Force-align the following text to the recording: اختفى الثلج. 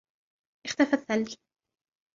اختفى 0.65 0.93
الثلج. 0.95 1.35